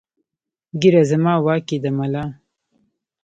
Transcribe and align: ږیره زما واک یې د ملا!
ږیره 0.79 1.03
زما 1.11 1.33
واک 1.45 1.67
یې 1.73 1.77
د 1.83 1.85
ملا! 1.97 2.23